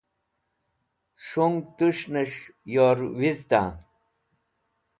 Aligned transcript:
S̃hũng 1.25 1.57
tũs̃hnẽs̃h 1.77 2.43
yor 2.73 2.97
wizita 3.19 3.63